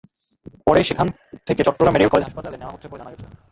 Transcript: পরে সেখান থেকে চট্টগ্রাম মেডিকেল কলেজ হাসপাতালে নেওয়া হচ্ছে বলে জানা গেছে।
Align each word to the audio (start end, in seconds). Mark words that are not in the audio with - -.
পরে 0.67 0.81
সেখান 0.89 1.07
থেকে 1.47 1.61
চট্টগ্রাম 1.63 1.93
মেডিকেল 1.93 2.11
কলেজ 2.13 2.25
হাসপাতালে 2.27 2.57
নেওয়া 2.59 2.73
হচ্ছে 2.73 2.87
বলে 2.89 2.99
জানা 3.01 3.11
গেছে। 3.13 3.25